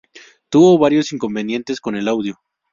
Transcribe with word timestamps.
Tuvo 0.49 0.79
varios 0.79 1.13
inconvenientes 1.13 1.79
con 1.79 1.95
el 1.95 2.07
audio. 2.07 2.41